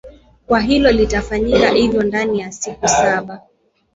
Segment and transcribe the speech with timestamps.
[0.47, 3.41] kama hilo litafanyika hivyo ndani ya siku saba